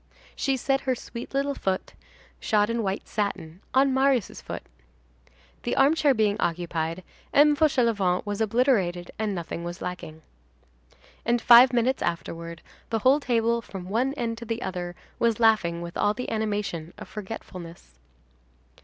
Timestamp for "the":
5.61-5.75, 12.89-12.97, 14.45-14.63, 16.15-16.31